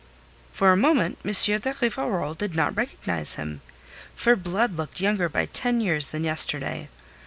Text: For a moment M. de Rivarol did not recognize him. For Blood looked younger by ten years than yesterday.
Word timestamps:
For 0.51 0.71
a 0.71 0.75
moment 0.77 1.19
M. 1.23 1.29
de 1.31 1.73
Rivarol 1.79 2.33
did 2.35 2.55
not 2.55 2.75
recognize 2.75 3.35
him. 3.35 3.61
For 4.15 4.35
Blood 4.35 4.75
looked 4.75 4.99
younger 4.99 5.29
by 5.29 5.45
ten 5.45 5.79
years 5.79 6.09
than 6.09 6.23
yesterday. 6.23 6.89